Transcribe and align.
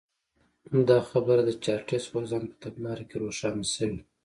دا 0.89 0.99
خبره 1.09 1.41
د 1.45 1.51
چارټېست 1.63 2.07
غورځنګ 2.13 2.45
په 2.51 2.55
تګلاره 2.63 3.03
کې 3.09 3.15
روښانه 3.23 3.65
شوې. 3.75 3.99